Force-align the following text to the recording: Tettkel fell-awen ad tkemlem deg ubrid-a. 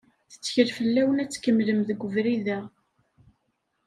Tettkel 0.31 0.69
fell-awen 0.77 1.21
ad 1.23 1.29
tkemlem 1.31 1.79
deg 1.89 1.99
ubrid-a. 2.07 2.59